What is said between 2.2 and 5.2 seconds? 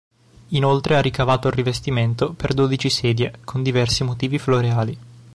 per dodici sedie con diversi motivi floreali.